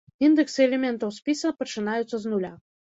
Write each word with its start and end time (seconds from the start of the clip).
Індэксы 0.27 0.59
элементаў 0.69 1.13
спіса 1.19 1.55
пачынаюцца 1.63 2.15
з 2.27 2.37
нуля. 2.37 2.57